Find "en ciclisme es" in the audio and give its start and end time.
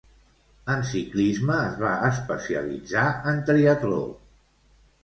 0.75-1.77